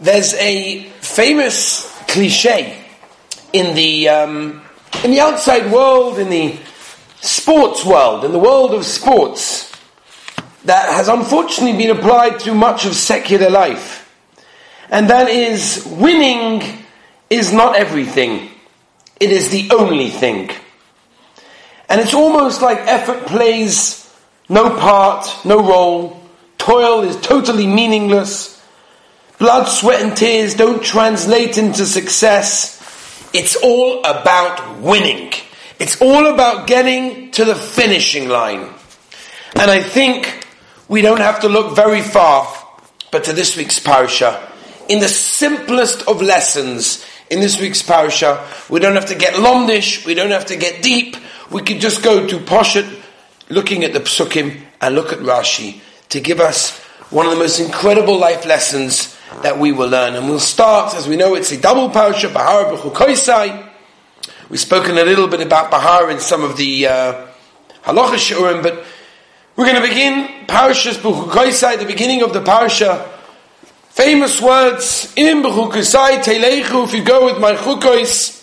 [0.00, 2.82] There's a famous cliche
[3.52, 4.62] in the um,
[5.04, 6.58] in the outside world, in the
[7.20, 9.70] sports world, in the world of sports,
[10.64, 14.10] that has unfortunately been applied to much of secular life,
[14.88, 16.62] and that is winning
[17.28, 18.48] is not everything;
[19.20, 20.50] it is the only thing.
[21.90, 24.10] And it's almost like effort plays
[24.48, 26.22] no part, no role.
[26.56, 28.59] Toil is totally meaningless
[29.40, 32.76] Blood, sweat, and tears don't translate into success.
[33.32, 35.32] It's all about winning.
[35.78, 38.68] It's all about getting to the finishing line.
[39.54, 40.46] And I think
[40.88, 42.54] we don't have to look very far,
[43.10, 44.46] but to this week's parasha.
[44.90, 50.04] In the simplest of lessons in this week's parasha, we don't have to get lomdish,
[50.04, 51.16] we don't have to get deep,
[51.50, 53.02] we could just go to Poshet,
[53.48, 55.80] looking at the psukim, and look at Rashi,
[56.10, 56.78] to give us
[57.08, 59.09] one of the most incredible life lessons
[59.42, 60.14] that we will learn.
[60.14, 63.68] And we'll start, as we know, it's a double parasha, Bahar B'chukoisai.
[64.48, 67.26] We've spoken a little bit about Bahar in some of the uh,
[67.84, 68.84] halacha but
[69.56, 73.08] we're going to begin Parashas B'chukoisai, the beginning of the parasha.
[73.90, 78.36] Famous words, Im B'chukoisai Teilechu, if you go with my chukos.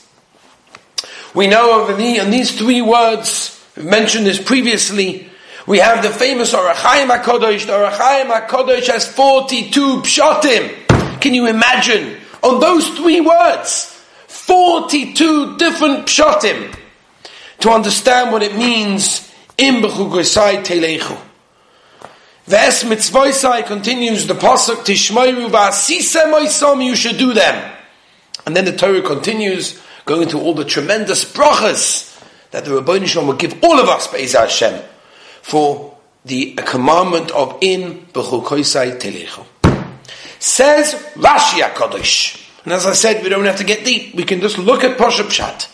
[1.33, 5.29] We know of the, and these three words, we've mentioned this previously,
[5.67, 7.65] we have the famous Ohr HaChaim HaKadosh.
[7.65, 11.19] The Ohr HaChaim HaKadosh has 42 pshatim.
[11.19, 12.17] Can you imagine?
[12.41, 13.93] On those three words,
[14.27, 16.73] 42 different pshatim.
[17.59, 21.19] To understand what it means, Im b'chugosai telechu.
[22.45, 27.73] Ves mitzvoisai continues the pasuk tishmoiru v'asisa moisom you should do them.
[28.45, 33.27] And then the Torah continues, going into all the tremendous brachas that the Rabbi Shalom
[33.27, 34.81] will give all of us, Be'ez Hashem
[35.47, 35.95] for
[36.25, 39.45] the commandment of in b'chukoisai telechu.
[40.39, 42.65] Says Rashi HaKadosh.
[42.65, 44.13] And as I said, we don't have to get deep.
[44.13, 45.73] We can just look at Pasha Pshat.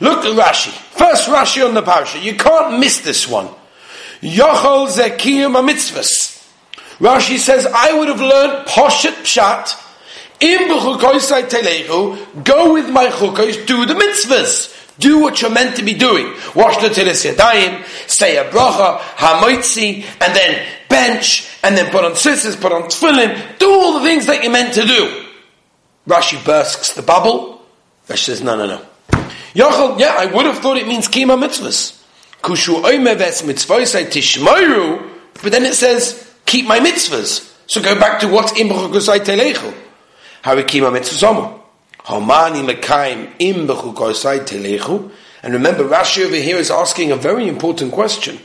[0.00, 0.72] Look at Rashi.
[0.72, 2.18] First Rashi on the parasha.
[2.18, 3.46] You can't miss this one.
[4.20, 6.44] Yochol zekiyum mitzvahs.
[6.98, 9.80] Rashi says, I would have learned Poshet Pshat,
[10.40, 14.83] in b'chukoisai telechu, go with my chukos, do the mitzvahs.
[14.98, 16.32] Do what you're meant to be doing.
[16.54, 22.12] Wash the tilis yadayim, say a bracha, hamoitzi, and then bench, and then put on
[22.12, 25.24] tzitzis, put on tefillin, do all the things that you're meant to do.
[26.06, 27.62] Rashi bursts the bubble.
[28.08, 28.86] Rashi says, no, no, no.
[29.54, 32.00] Yochel, yeah, I would have thought it means kima mitzvahs.
[32.42, 33.42] Kushu oimeves
[35.42, 37.52] but then it says, keep my mitzvahs.
[37.66, 39.74] So go back to what's imbrach gusai telechu.
[40.42, 41.63] How my mitzvahs
[42.04, 42.60] Homani
[43.38, 45.10] im telechu.
[45.42, 48.38] And remember, Rashi over here is asking a very important question.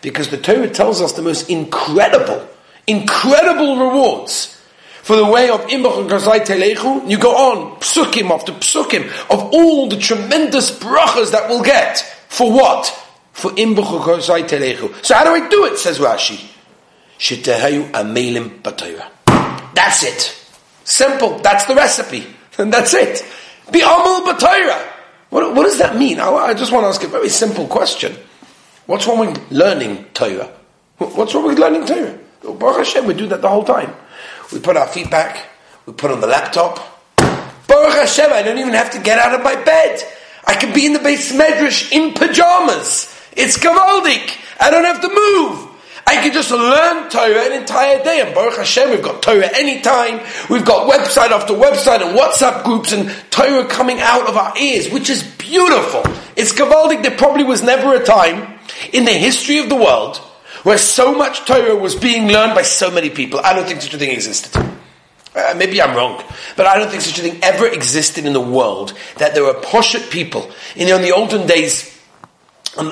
[0.00, 2.46] Because the Torah tells us the most incredible,
[2.86, 4.54] incredible rewards
[5.02, 7.10] for the way of im telechu.
[7.10, 11.98] You go on, psukim after psukim, of all the tremendous brachas that we'll get.
[12.28, 12.86] For what?
[13.32, 15.04] For im telechu.
[15.04, 16.46] So how do I do it, says Rashi?
[17.18, 18.62] Shitehayu amelim
[19.74, 20.46] That's it.
[20.84, 21.38] Simple.
[21.38, 22.26] That's the recipe.
[22.58, 23.24] And that's it.
[23.70, 24.92] Be Amal B'Torah.
[25.30, 26.20] What, what does that mean?
[26.20, 28.16] I, I, just want to ask a very simple question.
[28.86, 30.50] What's wrong with learning Torah?
[30.96, 32.18] What's wrong with learning Torah?
[32.42, 33.94] Baruch Hashem, we do that the whole time.
[34.52, 35.46] We put our feet back,
[35.86, 36.78] we put on the laptop.
[37.16, 40.02] Baruch Hashem, I don't even have to get out of my bed.
[40.46, 43.14] I can be in the base medrash in pajamas.
[43.36, 44.34] It's gavaldik.
[44.58, 45.67] I don't have to move.
[46.08, 48.22] I can just learn Torah an entire day.
[48.22, 50.20] And Baruch Hashem, we've got Torah anytime.
[50.48, 54.88] We've got website after website and WhatsApp groups and Torah coming out of our ears,
[54.88, 56.00] which is beautiful.
[56.34, 57.02] It's Gavaldic.
[57.02, 58.58] There probably was never a time
[58.90, 60.16] in the history of the world
[60.62, 63.40] where so much Torah was being learned by so many people.
[63.40, 64.56] I don't think such a thing existed.
[65.36, 66.24] Uh, maybe I'm wrong,
[66.56, 69.60] but I don't think such a thing ever existed in the world that there were
[69.60, 70.50] poshet people.
[70.74, 71.97] Know, in the olden days,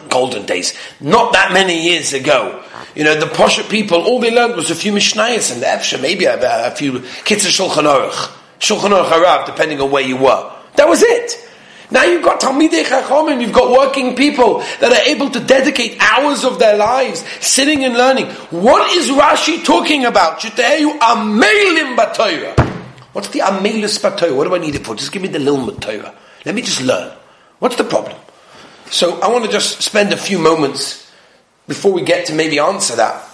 [0.09, 2.63] golden days, not that many years ago,
[2.95, 6.01] you know, the Poshet people, all they learned was a few Mishnayos and the Efsha,
[6.01, 6.93] maybe a, a few
[7.25, 10.53] Kitzur Shulchan Aruch, Shulchan Aruch Harav, depending on where you were.
[10.77, 11.47] That was it.
[11.91, 16.45] Now you've got Talmidei Chachomim, you've got working people that are able to dedicate hours
[16.45, 18.27] of their lives sitting and learning.
[18.51, 20.41] What is Rashi talking about?
[20.41, 22.59] Shiteyu Amelim Batoira.
[23.13, 24.35] What's the Amelis Batoira?
[24.37, 24.97] What do I need it for?
[24.97, 26.15] Just give me the Lilmud Torah.
[26.45, 27.17] Let me just learn.
[27.61, 28.17] What's the problem?
[28.91, 31.11] So I want to just spend a few moments
[31.67, 33.29] before we get to maybe answer that,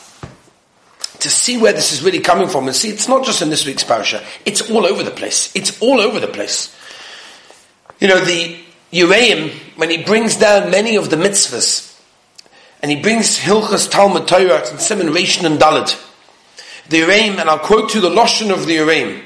[1.20, 3.66] to see where this is really coming from and see it's not just in this
[3.66, 5.54] week's parasha, it's all over the place.
[5.54, 6.75] It's all over the place.
[8.00, 8.58] You know, the
[8.93, 11.96] Yereim, when he brings down many of the mitzvahs,
[12.82, 15.96] and he brings Hilchas Talmud Torah and Simon Rishon and Dalit,
[16.88, 19.22] the Yereim, and I'll quote to the Lashon of the Yereim,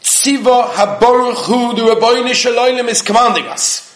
[0.00, 3.95] Tziva HaBaruch Hu, the Rabbeinu is commanding us.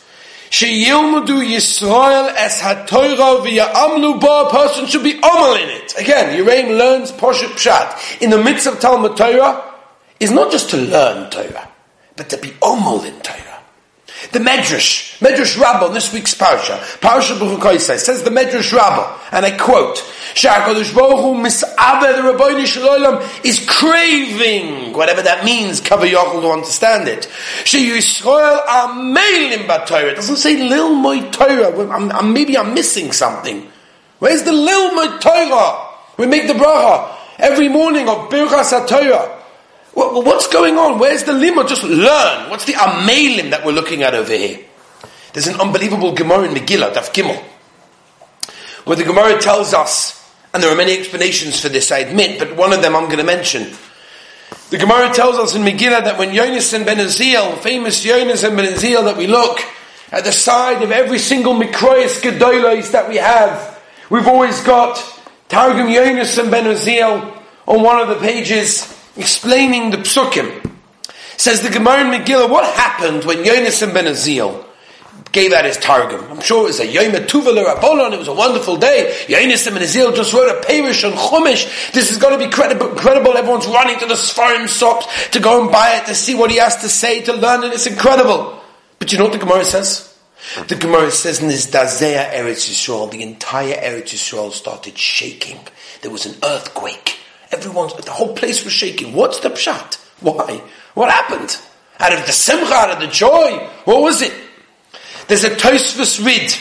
[0.51, 5.95] Sheyilmudu Yisrael es HaTorah v'ya'amlu ba, a person should be amal in it.
[5.97, 8.21] Again, Yereim learns Poshut Pshat.
[8.21, 9.63] In the midst of Talmud Torah,
[10.19, 11.69] is not just to learn Torah,
[12.17, 13.50] but to be amal in Torah.
[14.33, 19.57] The Medrash, Medrash Rabbah, this week's Parsha, Parsha B'chukoisai, says the Medrash Rabbah, and I
[19.57, 19.97] quote,
[20.35, 26.51] Sha'akadosh Baruch Hu mis'aber the Rabbeinu Shalom is craving, whatever that means, cover Yochel to
[26.51, 27.29] understand it.
[27.65, 30.13] She'yisrael amelim b'Torah.
[30.13, 32.23] It doesn't say lil moy Torah.
[32.23, 33.69] Maybe I'm missing something.
[34.19, 35.89] Where's the lil moy Torah?
[36.19, 39.40] We make the bracha every morning of Birchas HaTorah.
[39.93, 40.99] What's going on?
[40.99, 41.69] Where's the limud?
[41.69, 42.51] Just learn.
[42.51, 44.61] What's the amelim that we're looking at over here?
[45.33, 47.41] There's an unbelievable Gemara in Megillah, Daf Gimel,
[48.85, 50.17] where the Gemara tells us,
[50.53, 53.19] and there are many explanations for this, I admit, but one of them I'm going
[53.19, 53.73] to mention.
[54.71, 59.05] The Gemara tells us in Megillah that when Yonason Ben Uziel, famous Yonason Ben Uziel,
[59.05, 59.61] that we look
[60.11, 64.97] at the side of every single Mikrois Gedolos that we have, we've always got
[65.49, 70.71] Targum Yonason Ben Uziel on one of the pages explaining the psukim.
[71.37, 74.67] Says the Gemara in Megillah, what happened when Yonason Ben Uziel
[75.33, 76.23] gave out his targum?
[76.31, 79.15] I'm sure it was a Yom Tuva Apollon, it was a wonderful day.
[79.27, 81.93] Yonason Ben Uziel just wrote a Perish on Chumash.
[81.93, 83.37] This is going to be credible, credible.
[83.37, 86.59] Everyone's running to the Sfarim shops to go and buy it, to see what he
[86.59, 87.73] has to say, to learn it.
[87.73, 88.61] It's incredible.
[88.99, 90.15] But you know what the Gemara says?
[90.69, 95.59] The Gemara says in this Eretz Yisrael, the entire Eretz Yisrael started shaking.
[96.03, 97.20] There was an earthquake.
[97.53, 99.13] Everyone's, the whole place was shaking.
[99.13, 99.97] What's the pshat?
[100.21, 100.63] Why?
[100.95, 101.59] What happened?
[101.99, 103.69] Out of the simcha, out of the joy?
[103.85, 104.33] What was it?
[105.27, 106.55] There's a Tosfos Rid.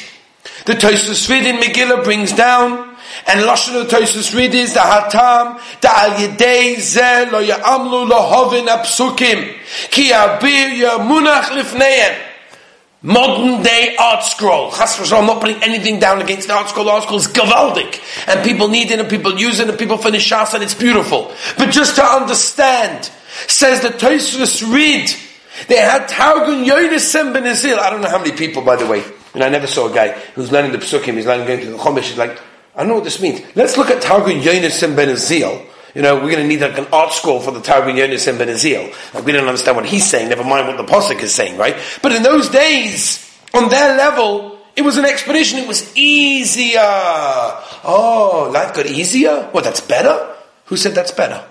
[0.65, 2.95] The Tosfos Rid in Megillah brings down,
[3.27, 8.49] and Lashon of Tosfos Rid is the Hatam, the Al Yedei Ze Lo Ya'amlu Lo
[8.49, 9.55] Hovin Apsukim,
[9.89, 12.28] Ki Abir Yamunach Lifneim
[13.01, 15.17] modern day ArtScroll.
[15.17, 16.85] I'm not putting anything down against the art scroll.
[16.85, 18.27] The ArtScroll is gavaldic.
[18.27, 21.33] And people need it and people use it and people finish shas and it's beautiful.
[21.57, 23.09] But just to understand,
[23.47, 25.15] says the Tosfos Rid,
[25.67, 27.45] they had Targum Yonis Ben.
[27.79, 29.03] I don't know how many people, by the way.
[29.33, 31.77] And I never saw a guy who's learning the Psukim, he's learning going to the
[31.77, 32.39] Chumash, he's like,
[32.75, 33.41] I know what this means.
[33.55, 35.15] Let's look at Targum Yonis Ben.
[35.99, 39.13] You know, we're going to need like an ArtScroll for the Targum Yonason Ben Uziel.
[39.13, 41.75] Like we don't understand what he's saying, never mind what the Pasuk is saying, right?
[42.01, 46.79] But in those days, on their level, it was an expedition, it was easier.
[47.83, 49.49] Oh, life got easier?
[49.53, 50.37] Well, that's better?
[50.67, 51.45] Who said that's better?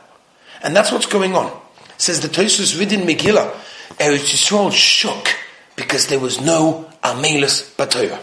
[0.63, 1.49] And that's what's going on.
[1.49, 3.53] It says the Tosfos Rid in Megillah,
[3.99, 5.29] Eretz Yisrael shook
[5.77, 8.19] because there was no Amelus Batoya.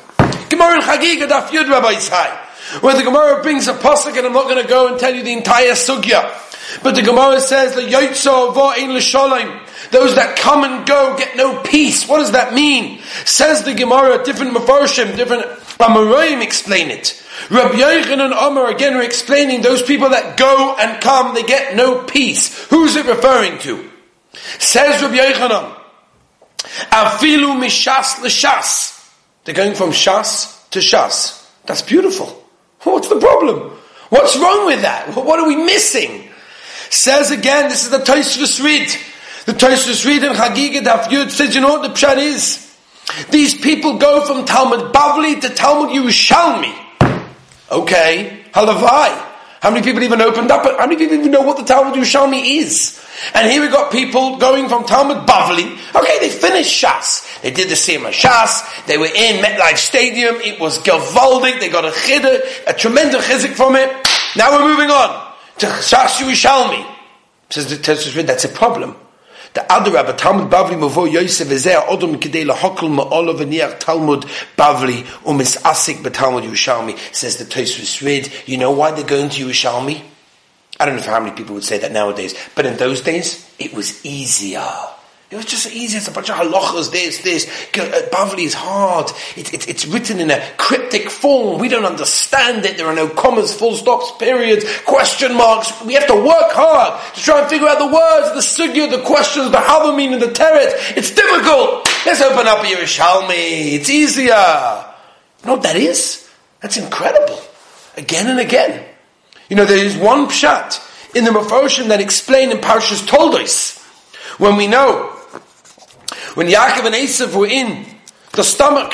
[0.50, 2.45] Gemara in Chagiga Daf Yud Rabbi Yisai
[2.82, 5.24] where the Gemara brings a pasuk, and I'm not going to go and tell you
[5.24, 6.42] the entire sugya.
[6.82, 9.62] But the Gemara says that Yotzo in l'sholim.
[9.92, 12.08] Those that come and go get no peace.
[12.08, 13.02] What does that mean?
[13.24, 15.44] Says the Gemara, different mafarshim, different
[15.78, 17.22] Amoraim explain it.
[17.50, 21.76] Rabbi Yochanan and Omar again are explaining those people that go and come, they get
[21.76, 22.66] no peace.
[22.70, 23.90] Who's it referring to?
[24.58, 25.80] Says Rabbi Yochanan,
[26.92, 29.14] Afilu mishas l'shas.
[29.44, 31.48] They're going from shas to shas.
[31.66, 32.45] That's beautiful.
[32.86, 33.72] What's the problem?
[34.10, 35.16] What's wrong with that?
[35.16, 36.30] What are we missing?
[36.90, 38.90] Says again, this is the Tosfos Rid.
[39.46, 42.62] The Tosfos Rid in Chagiga Daf Yud says, you know what the pshat is?
[43.32, 46.74] These people go from Talmud Bavli to Talmud Yerushalmi.
[47.72, 49.25] Okay, halavai.
[49.66, 50.64] How many people even opened up?
[50.64, 53.04] How many people even know what the Talmud Yerushalmi is?
[53.34, 55.76] And here we got people going from Talmud Bavli.
[55.96, 57.42] Okay, they finished Shas.
[57.42, 58.86] They did the Siyama Shas.
[58.86, 60.36] They were in MetLife Stadium.
[60.36, 61.60] It was Gavaldik.
[61.60, 63.90] They got a chiddush, a tremendous chizik from it.
[64.36, 66.86] Now we're moving on to Shas Yerushalmi.
[67.50, 68.96] Says the that's a problem.
[69.56, 74.24] The other Rabbi Talmud Bavli Mavo Yosef Ezeh Odom Kidei Lahokol Ma'olav V'niach Talmud
[74.58, 78.30] Bavli Umis Asik B'Talmud Yerushalmi says the Tosfos Rid.
[78.46, 80.04] You know why they're going to Yerushalmi?
[80.78, 83.74] I don't know how many people would say that nowadays, but in those days it
[83.74, 84.68] was easier.
[85.32, 85.98] It was just easy.
[85.98, 87.46] It's a bunch of halachas, this, this.
[87.74, 89.10] Bavli is hard.
[89.36, 91.60] It, it, it's written in a cryptic form.
[91.60, 92.78] We don't understand it.
[92.78, 95.84] There are no commas, full stops, periods, question marks.
[95.84, 99.02] We have to work hard to try and figure out the words, the sugya, the
[99.02, 100.96] questions, the havamim, and the teret.
[100.96, 101.90] It's difficult.
[102.06, 103.74] Let's open up Yerushalmi.
[103.74, 104.28] It's easier.
[105.42, 106.30] You know what that is?
[106.62, 107.42] That's incredible.
[107.98, 108.86] Again and again.
[109.50, 113.82] You know, there is one pshat in the Mephoshim that explain in Parshas Toldos
[114.38, 115.15] when we know
[116.36, 117.86] when Yaakov and Esav were in
[118.34, 118.94] the stomach.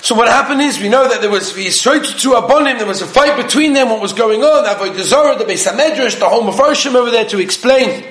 [0.00, 3.06] So what happened is, we know that there was Yisroel to Abonim, there was a
[3.06, 6.94] fight between them, what was going on, Avodah Zorah, the Beis HaMedrash, the whole Mepharshim
[6.94, 8.04] over there to explain.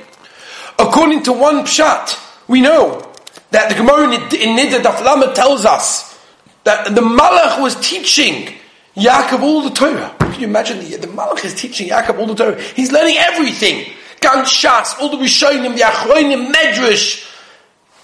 [0.78, 3.12] According to one pshat, we know
[3.52, 6.20] that the Gemara in Niddah Daf tells us
[6.66, 8.54] that the Malach was teaching
[8.96, 10.14] Yaakov all the Torah.
[10.20, 12.62] Can you imagine the, the Malach is teaching Yaakov all the Torah?
[12.62, 13.92] He's learning everything.
[14.20, 17.27] Gan Shas, all the Rishonim, the Achroinim, Medrash,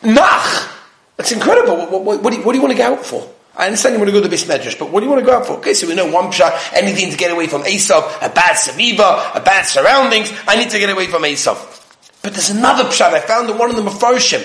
[0.04, 0.70] Nach.
[1.18, 1.78] That's incredible.
[1.78, 3.30] What, what, what, do you, what do you want to go out for?
[3.56, 5.26] I understand you want to go to the Medrash, but what do you want to
[5.26, 5.54] go out for?
[5.58, 9.36] Okay, so we know one pshat, anything to get away from Esav, a bad Saviva,
[9.36, 11.82] a bad surroundings, I need to get away from Esav.
[12.24, 14.44] But there's another pshat I found in one of the Mepharshim,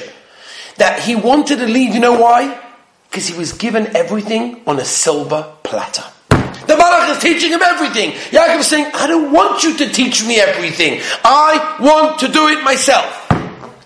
[0.76, 2.60] that he wanted to leave, you know why?
[3.08, 6.04] Because he was given everything on a silver platter.
[6.28, 8.10] The Malach is teaching him everything.
[8.10, 11.00] Yaakov is saying, I don't want you to teach me everything.
[11.24, 13.17] I want to do it myself.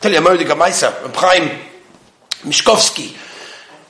[0.02, 1.48] Tell you a Mordecai Maisa, Chaim
[2.42, 3.16] Mishkovsky,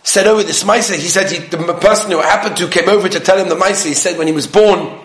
[0.02, 3.18] said over this Maisa, he said he, the person who happened to came over to
[3.18, 5.00] tell him the Maisa, he said when he was born,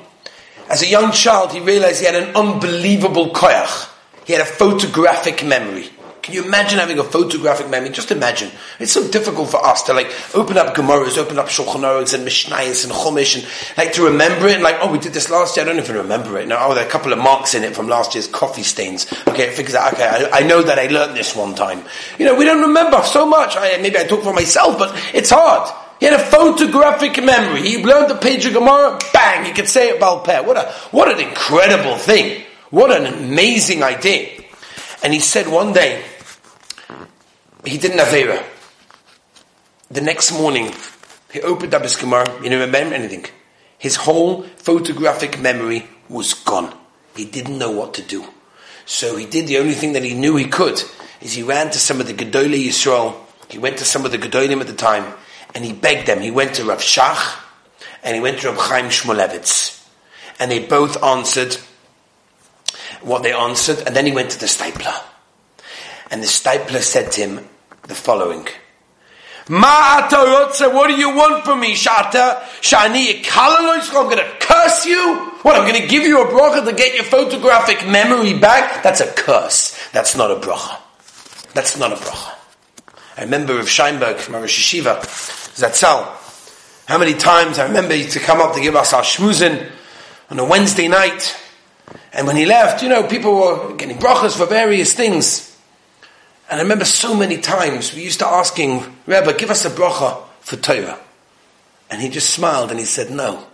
[0.70, 3.90] as a young child, he realized he had an unbelievable koyach.
[4.26, 5.90] He had a photographic memory.
[6.28, 7.90] Can you imagine having a photographic memory?
[7.90, 8.52] Just imagine.
[8.80, 11.78] It's so difficult for us to like open up Gemaras, open up Shulchan
[12.14, 15.30] and Mishnayos and Chumash and like to remember it and like, oh, we did this
[15.30, 15.66] last year.
[15.66, 16.50] I don't even remember it.
[16.50, 19.10] Now, oh, there are a couple of marks in it from last year's coffee stains.
[19.26, 21.86] Okay, it figures out, okay, I, I know that I learned this one time.
[22.20, 23.56] You know, we don't remember so much.
[23.56, 25.74] I, maybe I talk for myself, but it's hard.
[26.02, 27.62] He had a photographic memory.
[27.62, 30.46] He learned the page of Gemara, bang, he could say it Balpeh.
[30.46, 32.44] What a, what an incredible thing.
[32.70, 34.44] What an amazing idea.
[35.02, 36.04] And he said one day,
[37.68, 38.44] he did an Avera.
[39.90, 40.74] The next morning,
[41.32, 43.26] he opened up his Gemara, he didn't remember anything.
[43.78, 46.76] His whole photographic memory was gone.
[47.16, 48.26] He didn't know what to do.
[48.86, 50.82] So he did the only thing that he knew he could,
[51.22, 53.16] is he ran to some of the Gedolei Yisrael,
[53.50, 55.14] he went to some of the Gedolim at the time,
[55.56, 56.22] and he begged them.
[56.22, 57.40] He went to Rav Shach,
[58.04, 59.86] and he went to Rav Chaim Shmulevitz.
[60.40, 61.56] And they both answered
[63.02, 65.02] what they answered, and then he went to the Steipler.
[66.12, 67.50] And the Steipler said to him
[67.88, 68.48] the following.
[69.50, 72.42] What do you want from me, Shata?
[72.62, 75.16] Shani I'm going to curse you?
[75.42, 78.84] What, I'm going to give you a bracha to get your photographic memory back?
[78.84, 79.78] That's a curse.
[79.92, 80.82] That's not a bracha.
[81.54, 82.34] That's not a bracha.
[83.16, 85.00] I remember of Scheinberg, my Rosh Yeshiva,
[85.56, 86.06] Zatzal.
[86.88, 89.72] How many times I remember he to come up to give us our shmuzin
[90.30, 91.38] on a Wednesday night.
[92.14, 95.47] And when he left, you know, people were getting brachas for various things.
[96.50, 99.70] And I remember so many times we used to ask him, Rebbe, give us a
[99.70, 100.98] bracha for Torah.
[101.90, 103.46] And he just smiled and he said, no,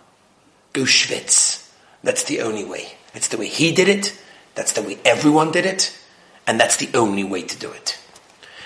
[0.74, 1.72] go schwitz.
[2.04, 2.94] That's the only way.
[3.14, 4.20] It's the way he did it.
[4.56, 5.98] That's the way everyone did it.
[6.46, 7.98] And that's the only way to do it.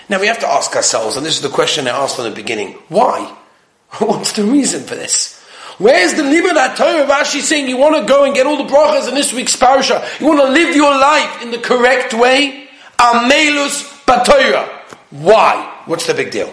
[0.08, 2.30] Now we have to ask ourselves, and this is the question I asked from the
[2.30, 3.36] beginning, why?
[3.98, 5.38] What's the reason for this?
[5.78, 8.70] Where's the limit that Torah Rashi saying you want to go and get all the
[8.70, 10.06] brachas in this week's parasha?
[10.18, 12.68] You want to live your life in the correct way?
[12.98, 14.66] Amelus batoira.
[15.10, 15.82] Why?
[15.86, 16.52] What's the big deal?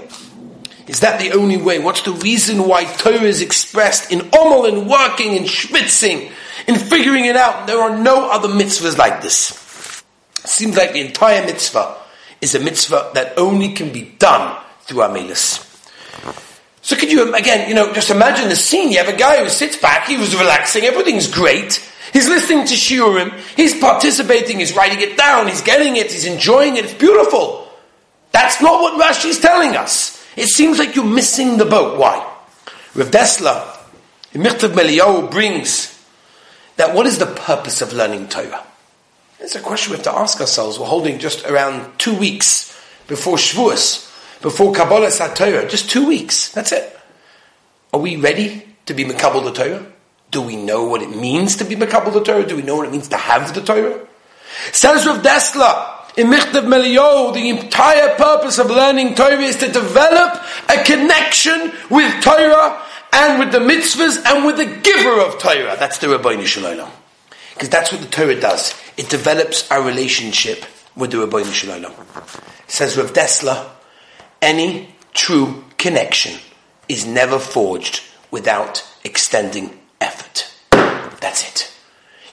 [0.88, 1.79] Is that the only way?
[1.79, 6.31] What's the reason why Torah is expressed in omel and working and schwitzing
[6.67, 7.65] and figuring it out?
[7.65, 10.03] There are no other mitzvahs like this.
[10.45, 11.97] Seems like the entire mitzvah
[12.39, 15.63] is a mitzvah that only can be done through Amelis.
[16.83, 18.91] So could you, again, you know, just imagine the scene.
[18.91, 21.83] You have a guy who sits back, he was relaxing, everything's great.
[22.15, 26.77] He's listening to Shiurim, he's participating, he's writing it down, he's getting it, he's enjoying
[26.77, 27.69] it, it's beautiful.
[28.31, 30.25] That's not what Rashi's telling us.
[30.38, 32.00] It seems like you're missing the boat.
[32.00, 32.25] Why?
[32.93, 33.77] Rav Dessler,
[34.31, 35.91] in Michtav MeEliyahu brings
[36.77, 38.65] that what is the purpose of learning Torah?
[39.41, 40.79] It's a question we have to ask ourselves.
[40.79, 44.10] We're holding just around two weeks before Shavuos,
[44.41, 46.48] before Kabbalah Torah, just two weeks.
[46.53, 46.98] That's it.
[47.93, 49.86] Are we ready to be Makabal the Torah?
[50.36, 52.46] Do we know what it means to be Mekabal the Torah?
[52.46, 54.06] Do we know what it means to have the Torah?
[54.74, 60.44] Says Rav Dessler, in Michtav MeEliyahu, the entire purpose of learning Torah is to develop
[60.68, 65.77] a connection with Torah and with the mitzvahs and with the giver of Torah.
[65.80, 66.92] That's the Rabbi Shalom.
[67.54, 68.75] Because that's what the Torah does.
[68.98, 70.65] It develops our relationship
[70.98, 71.94] with the Rabbi Shalom.
[72.68, 73.70] Says Rav Dessler,
[74.42, 76.38] any true connection
[76.89, 80.51] is never forged without extending effort.
[81.19, 81.71] That's it.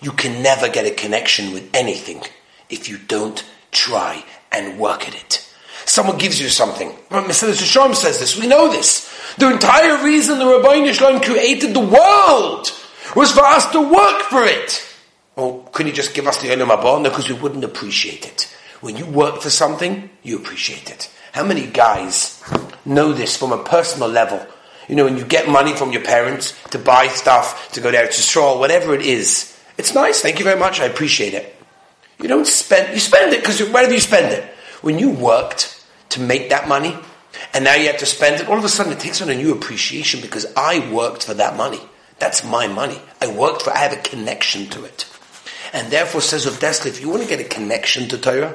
[0.01, 2.23] You can never get a connection with anything
[2.69, 5.49] if you don't try and work at it.
[5.85, 6.91] Someone gives you something.
[7.11, 7.55] Mr.
[7.55, 8.39] Shalom says this.
[8.39, 9.09] We know this.
[9.39, 12.73] The entire reason the Rabbi Shalom created the world
[13.17, 14.87] was for us to work for it.
[15.37, 17.03] Well, couldn't he just give us the Olam?
[17.03, 18.55] No, because we wouldn't appreciate it.
[18.81, 21.11] When you work for something, you appreciate it.
[21.33, 22.43] How many guys
[22.85, 24.47] know this from a personal level?
[24.89, 28.07] You know, when you get money from your parents to buy stuff, to go there
[28.07, 30.21] to stroll, whatever it is, it's nice.
[30.21, 30.81] Thank you very much.
[30.81, 31.57] I appreciate it.
[32.21, 34.45] You don't spend, you spend it because where do you spend it?
[34.81, 36.97] When you worked to make that money,
[37.55, 39.35] and now you have to spend it, all of a sudden it takes on a
[39.35, 41.81] new appreciation because I worked for that money.
[42.19, 43.01] That's my money.
[43.21, 45.07] I worked for, I have a connection to it.
[45.73, 48.55] And therefore says of Dessler, if you want to get a connection to Torah,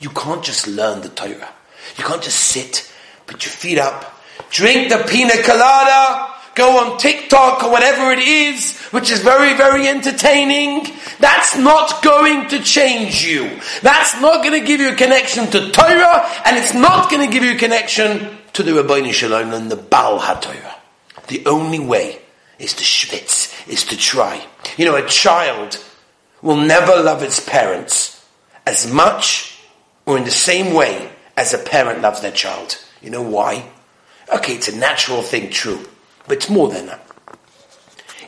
[0.00, 1.52] you can't just learn the Torah.
[1.96, 2.92] You can't just sit,
[3.26, 4.15] put your feet up,
[4.50, 9.86] drink the pina colada, go on TikTok or whatever it is, which is very, very
[9.88, 10.86] entertaining.
[11.20, 13.60] That's not going to change you.
[13.82, 17.32] That's not going to give you a connection to Torah, and it's not going to
[17.32, 20.74] give you a connection to the Rabbeinu Shalom and the Baal HaTorah.
[21.28, 22.20] The only way
[22.58, 24.46] is to schwitz, is to try.
[24.76, 25.82] You know, a child
[26.40, 28.24] will never love its parents
[28.66, 29.60] as much
[30.06, 32.78] or in the same way as a parent loves their child.
[33.02, 33.68] You know why?
[34.32, 35.86] Okay, it's a natural thing, true.
[36.26, 37.06] But it's more than that.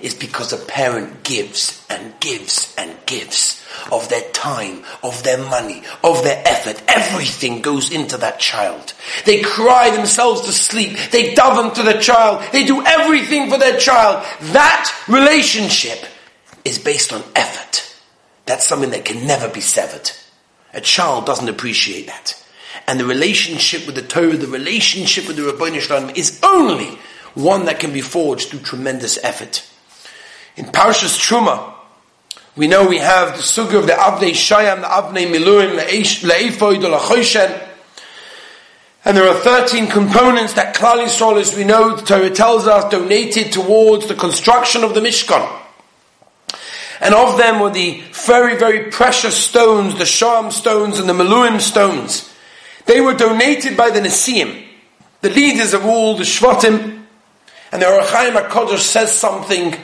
[0.00, 5.82] It's because a parent gives and gives and gives of their time, of their money,
[6.04, 6.80] of their effort.
[6.86, 8.94] Everything goes into that child.
[9.24, 10.96] They cry themselves to sleep.
[11.10, 12.44] They daven to the child.
[12.52, 14.24] They do everything for their child.
[14.52, 16.04] That relationship
[16.64, 17.92] is based on effort.
[18.46, 20.12] That's something that can never be severed.
[20.72, 22.40] A child doesn't appreciate that.
[22.86, 26.98] And the relationship with the Torah, the relationship with the Rabbi Shalom is only
[27.34, 29.68] one that can be forged through tremendous effort.
[30.56, 31.74] In Parshas Truma,
[32.56, 37.68] we know we have the suga of the Avnei Shoham, the Avnei Miluim, Le'efoid, Le'choshen,
[39.04, 42.90] and there are 13 components that Klal Yisrael, as we know, the Torah tells us,
[42.90, 45.50] donated towards the construction of the Mishkan.
[47.00, 51.58] And of them were the very, very precious stones, the Sham stones and the Meluim
[51.60, 52.34] stones.
[52.88, 54.64] They were donated by the Nesiim,
[55.20, 57.04] the leaders of all the Shvatim,
[57.70, 59.76] and the Ohr HaKadosh says something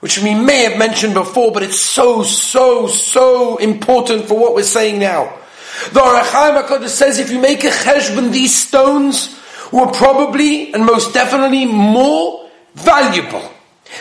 [0.00, 4.62] which we may have mentioned before, but it's so, so, so important for what we're
[4.62, 5.38] saying now.
[5.92, 9.38] The Ohr HaKadosh says if you make a cheshbon, these stones
[9.70, 13.52] were probably and most definitely more valuable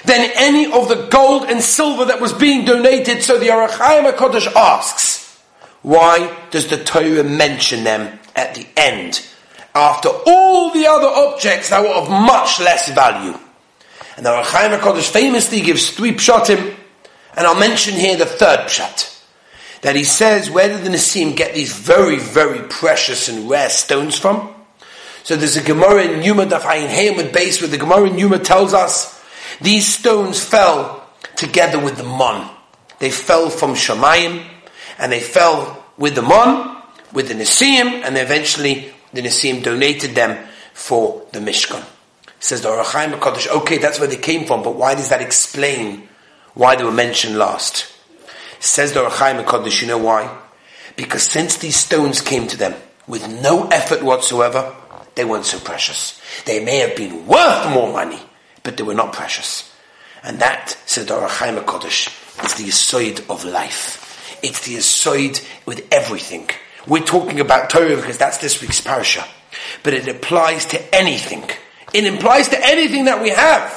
[0.06, 3.24] than any of the gold and silver that was being donated.
[3.24, 5.38] So the Ohr HaKadosh asks,
[5.82, 9.28] why does the Torah mention them at the end
[9.78, 13.38] after all the other objects that were of much less value.
[14.16, 16.76] And the Rachaim HaKadosh famously gives three pshatim,
[17.36, 19.14] and I'll mention here the third pshat.
[19.82, 24.18] That he says, where did the Nesiim get these very, very precious and rare stones
[24.18, 24.56] from?
[25.22, 28.40] So there's a Gemara in Yuma Daf Ayin Hayamud base where the Gemara in Yuma
[28.40, 29.24] tells us
[29.62, 32.50] these stones fell together with the Mon.
[32.98, 34.44] They fell from Shemayim,
[34.98, 36.77] and they fell with the Mon,
[37.14, 41.84] with the Nisim, and eventually the Nesiim donated them for the Mishkan.
[42.40, 45.22] Says the Ohr HaChaim HaKadosh, okay, that's where they came from, but why does that
[45.22, 46.08] explain
[46.54, 47.92] why they were mentioned last?
[48.60, 50.38] Says the Ohr HaChaim HaKadosh, you know why?
[50.96, 52.76] Because since these stones came to them
[53.08, 54.76] with no effort whatsoever,
[55.16, 56.22] they weren't so precious.
[56.46, 58.20] They may have been worth more money,
[58.64, 59.74] but they were not precious.
[60.24, 64.40] And that, says the Ohr HaChaim HaKadosh, is the Yisoid of life.
[64.44, 66.50] It's the Yisoid with everything.
[66.88, 69.26] We're talking about Torah because that's this week's parasha.
[69.84, 71.50] But it applies to anything.
[71.94, 73.72] It implies to anything that we have.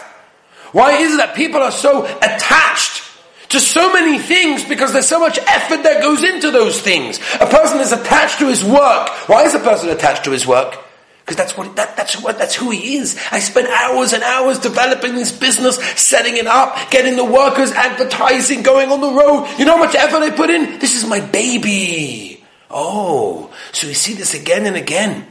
[0.73, 3.03] Why is it that people are so attached
[3.49, 7.19] to so many things because there's so much effort that goes into those things?
[7.41, 9.09] A person is attached to his work.
[9.29, 10.79] Why is a person attached to his work?
[11.25, 13.17] Because that's what that, that's what that's who he is.
[13.31, 18.63] I spent hours and hours developing this business, setting it up, getting the workers, advertising,
[18.63, 19.49] going on the road.
[19.59, 20.79] You know how much effort I put in?
[20.81, 22.30] This is my baby.
[22.71, 25.27] Oh, so we see this again and again.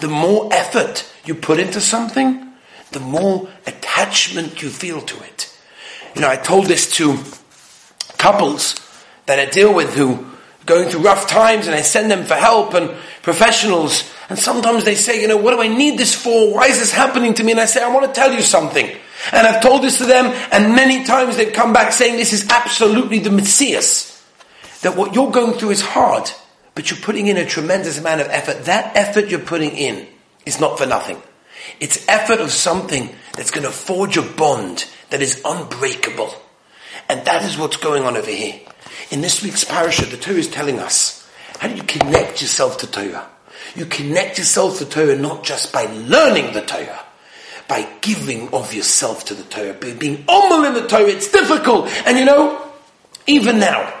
[0.00, 2.52] The more effort you put into something,
[2.92, 5.56] the more attachment you feel to it.
[6.14, 7.18] You know, I told this to
[8.18, 8.76] couples
[9.26, 10.26] that I deal with who
[10.66, 12.90] going through rough times and I send them for help and
[13.22, 16.54] professionals and sometimes they say, you know, what do I need this for?
[16.54, 17.52] Why is this happening to me?
[17.52, 18.86] And I say, I want to tell you something.
[19.32, 22.48] And I've told this to them and many times they've come back saying this is
[22.48, 24.10] absolutely the Messias.
[24.82, 26.30] That what you're going through is hard
[26.74, 28.64] but you're putting in a tremendous amount of effort.
[28.64, 30.06] That effort you're putting in
[30.44, 31.22] is not for nothing.
[31.80, 36.34] It's effort of something that's going to forge a bond that is unbreakable.
[37.08, 38.60] And that is what's going on over here.
[39.10, 42.86] In this week's parasha, the Torah is telling us, how do you connect yourself to
[42.90, 43.28] Torah?
[43.74, 47.00] You connect yourself to Torah not just by learning the Torah,
[47.68, 51.08] by giving of yourself to the Torah, by being omal in the Torah.
[51.08, 51.88] It's difficult.
[52.06, 52.60] And you know,
[53.26, 53.92] even now,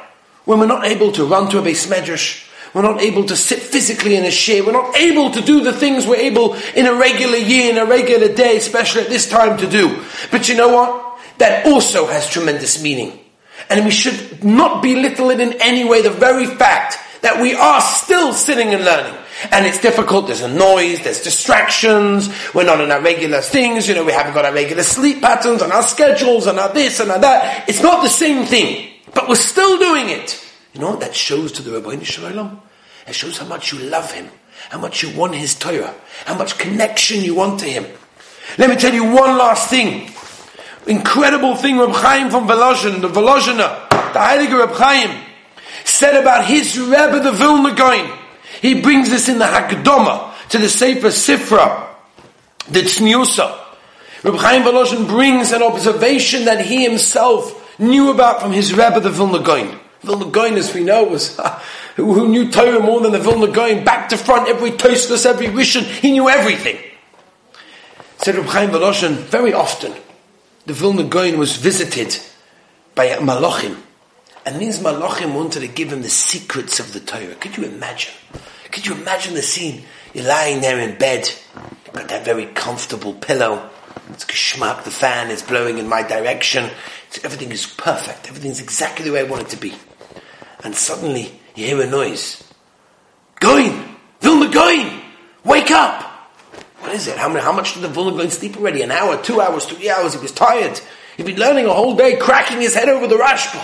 [0.44, 2.43] when we're not able to run to a base medrash,
[2.74, 4.64] we're not able to sit physically in a chair.
[4.64, 7.86] We're not able to do the things we're able in a regular year, in a
[7.86, 10.02] regular day, especially at this time to do.
[10.32, 11.18] But you know what?
[11.38, 13.18] That also has tremendous meaning.
[13.70, 17.80] And we should not belittle it in any way, the very fact that we are
[17.80, 19.14] still sitting and learning.
[19.50, 23.94] And it's difficult, there's a noise, there's distractions, we're not in our regular things, you
[23.94, 27.10] know, we haven't got our regular sleep patterns and our schedules and our this and
[27.10, 27.68] our that.
[27.68, 30.43] It's not the same thing, but we're still doing it.
[30.74, 32.60] You know what that shows to the Rabbi Shalom?
[33.06, 34.28] It shows how much you love him,
[34.70, 37.86] how much you want his Torah, how much connection you want to him.
[38.58, 40.10] Let me tell you one last thing.
[40.86, 45.24] Incredible thing Reb Chaim from Volozhin, the Volozhiner, the Heiliger Reb Chaim,
[45.84, 48.18] said about his Rebbe, the Vilna Gaon.
[48.60, 51.88] He brings this in the Hakdama to the Sefer Sifra,
[52.68, 53.60] the Tzniusa.
[54.24, 59.10] Reb Chaim Volozhin brings an observation that he himself knew about from his Rebbe, the
[59.10, 59.80] Vilna Gaon.
[60.04, 61.38] Vilna Gaon, as we know, was
[61.96, 65.82] who knew Torah more than the Vilna Gaon, back to front, every Tosfos, every Rishon,
[65.82, 66.78] he knew everything.
[68.18, 69.94] Said Reb Chaim very often,
[70.66, 72.18] the Vilna Gaon was visited
[72.94, 73.76] by Malachim.
[74.46, 77.34] And these Malachim wanted to give him the secrets of the Torah.
[77.34, 78.12] Could you imagine?
[78.70, 79.84] Could you imagine the scene?
[80.12, 81.30] You're lying there in bed,
[81.92, 83.70] got that very comfortable pillow.
[84.10, 86.70] It's geschmack, the fan is blowing in my direction.
[87.22, 88.28] everything is perfect.
[88.28, 89.74] Everything's exactly the way I want it to be.
[90.64, 92.42] And suddenly, you hear a noise.
[93.38, 93.96] Going!
[94.20, 95.02] Vilna going!
[95.44, 96.02] Wake up!
[96.80, 97.18] What is it?
[97.18, 98.82] How, many, how much did the Vilna go and sleep already?
[98.82, 100.14] An hour, two hours, three hours?
[100.14, 100.80] He was tired.
[101.16, 103.62] He'd been learning a whole day, cracking his head over the Rashba,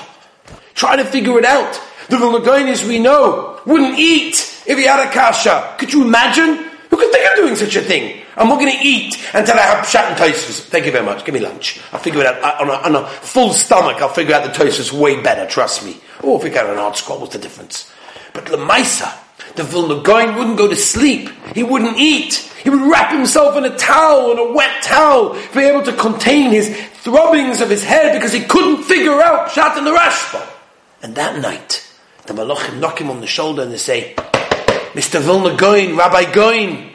[0.74, 1.80] trying to figure it out.
[2.08, 5.76] The Vilna as we know, wouldn't eat if he had a kasha.
[5.78, 6.69] Could you imagine?
[7.00, 8.22] Could think of doing such a thing?
[8.36, 10.60] I'm not going to eat until I have pshat and toasters.
[10.66, 11.24] Thank you very much.
[11.24, 11.80] Give me lunch.
[11.92, 14.02] I'll figure it out on a, on a full stomach.
[14.02, 15.46] I'll figure out the toasters way better.
[15.46, 15.98] Trust me.
[16.22, 17.90] Or if we got an art scroll, what's the difference?
[18.34, 19.16] But Lemaisa,
[19.56, 21.30] the Vilna Gaon wouldn't go to sleep.
[21.54, 22.34] He wouldn't eat.
[22.62, 25.94] He would wrap himself in a towel, in a wet towel, to be able to
[25.94, 26.68] contain his
[27.02, 30.46] throbbings of his head because he couldn't figure out Pshat and the Rashba.
[31.02, 31.90] And that night,
[32.26, 34.14] the Malachim knock him on the shoulder and they say,
[34.92, 35.20] Mr.
[35.20, 36.90] Vilna Gaon, Rabbi Gaon,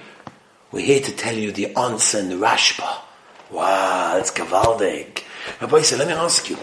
[0.74, 3.02] we're here to tell you the answer in the Rashba.
[3.50, 5.24] Wow, that's Gavaldig.
[5.62, 6.58] Rabbi said, let me ask you,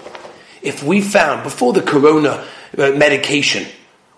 [0.60, 3.66] if we found, before the corona uh, medication,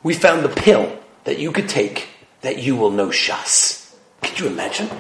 [0.03, 2.09] we found the pill that you could take
[2.41, 3.95] that you will know Shas.
[4.21, 4.91] Could you imagine?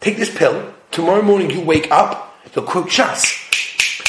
[0.00, 0.74] Take this pill.
[0.90, 3.22] Tomorrow morning you wake up, you'll quote Shas.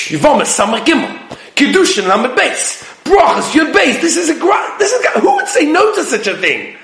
[0.10, 1.16] Yivom Samar Gimel.
[1.54, 2.82] Kiddushin Lamed Beis.
[3.04, 4.02] Brachas Yud Beis.
[4.02, 6.78] This is a great, this is a, who would say no to such a thing?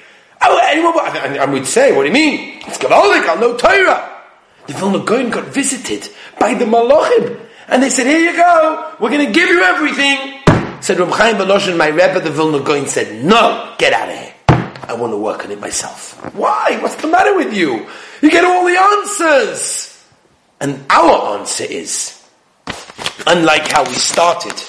[0.43, 2.59] Oh, I would say, what do you mean?
[2.65, 4.21] It's Gavaldik, I'll know Torah.
[4.67, 7.39] The Vilna Gaon got visited by the Malachim.
[7.67, 10.39] And they said, here you go, we're going to give you everything.
[10.81, 14.33] Said Reb Chaim Volozhin, my Rebbe, the Vilna Gaon said, no, get out of here.
[14.47, 16.19] I want to work on it myself.
[16.35, 16.77] Why?
[16.81, 17.87] What's the matter with you?
[18.21, 20.05] You get all the answers.
[20.59, 22.27] And our answer is,
[23.25, 24.61] unlike how we started,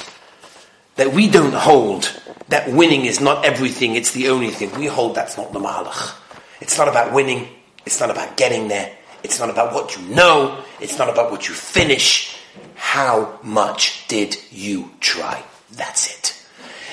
[0.97, 2.22] that we don't hold
[2.53, 4.71] that winning is not everything, it's the only thing.
[4.79, 6.15] We hold that's not the mahalach.
[6.61, 7.49] It's not about winning,
[7.87, 11.49] it's not about getting there, it's not about what you know, it's not about what
[11.49, 12.37] you finish.
[12.75, 15.43] How much did you try?
[15.73, 16.47] That's it.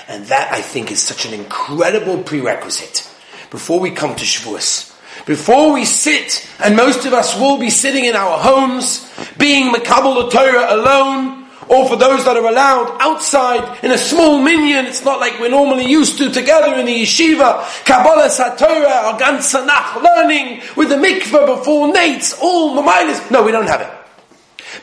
[0.07, 3.05] And that I think is such an incredible prerequisite
[3.51, 4.95] before we come to Shavuos.
[5.25, 10.31] Before we sit, and most of us will be sitting in our homes, being Makabal
[10.31, 11.38] Torah alone,
[11.69, 15.49] or for those that are allowed outside in a small minyan, it's not like we're
[15.49, 21.45] normally used to together in the yeshiva, Kabbalah Satorah, or Sanach, learning with the mikveh
[21.45, 23.29] before Nates, all the milas.
[23.29, 23.91] No, we don't have it.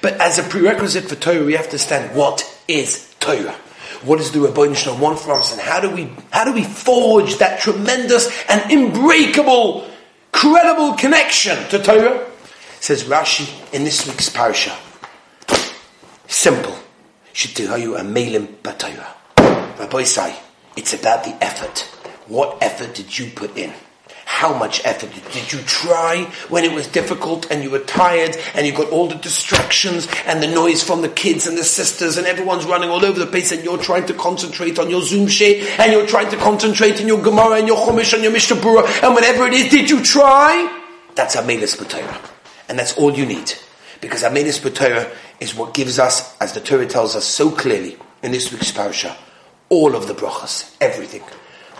[0.00, 3.56] But as a prerequisite for Torah, we have to understand what is Torah.
[4.02, 6.62] What does the Rabbi Shalom want from us, and how do we how do we
[6.62, 9.90] forge that tremendous and unbreakable,
[10.30, 12.30] credible connection to Torah?
[12.78, 14.76] Says Rashi in this week's parasha.
[16.28, 16.76] Simple.
[17.32, 19.06] Shitihayu amelim batayra.
[19.78, 20.36] Rabbi say
[20.76, 21.80] it's about the effort.
[22.28, 23.72] What effort did you put in?
[24.24, 28.66] How much effort did you try when it was difficult and you were tired and
[28.66, 32.26] you got all the distractions and the noise from the kids and the sisters and
[32.26, 35.64] everyone's running all over the place and you're trying to concentrate on your Zoom share
[35.78, 39.14] and you're trying to concentrate on your Gemara and your Chumash and your Mishnah and
[39.14, 40.82] whatever it is, did you try?
[41.14, 42.30] That's a Amelis B'Torah.
[42.68, 43.54] And that's all you need.
[44.00, 48.32] Because Amelis B'Torah is what gives us, as the Torah tells us so clearly in
[48.32, 49.16] this week's parasha,
[49.68, 51.22] all of the brachas, everything.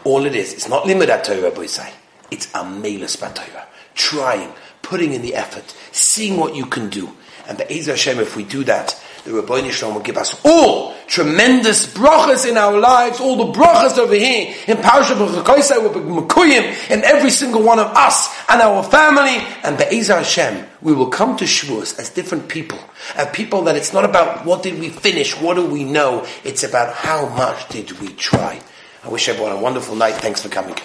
[0.05, 0.53] All it is.
[0.53, 1.93] It's not limud Torah, boy say.
[2.31, 3.67] It's a melus batayra.
[3.95, 4.53] Trying,
[4.83, 7.13] putting in the effort, seeing what you can do.
[7.49, 11.93] And Be'ez Hashem, if we do that, the Rabbi Shalom will give us all tremendous
[11.93, 16.91] brachas in our lives, all the brachas over here in Parashat B'chukoisai will be Mekuyim
[16.91, 21.37] in every single one of us and our family, and Be'ezah Hashem, we will come
[21.39, 22.79] to Shavuos as different people,
[23.17, 26.63] as people that it's not about what did we finish, what do we know, it's
[26.63, 28.61] about how much did we try.
[29.05, 30.15] I wish everyone a wonderful night.
[30.15, 30.77] Thanks for coming.